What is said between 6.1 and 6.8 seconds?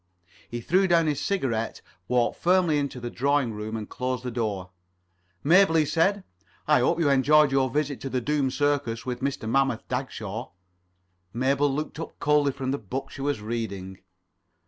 [Pg 31]"I